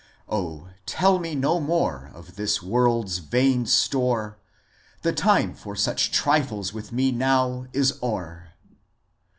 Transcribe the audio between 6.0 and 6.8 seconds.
trifles